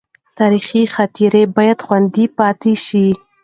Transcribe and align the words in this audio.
تاریخي 0.39 0.81
خاطرې 0.95 1.43
باید 1.57 1.79
خوندي 1.85 2.25
پاتې 2.37 2.73
شي. 2.85 3.07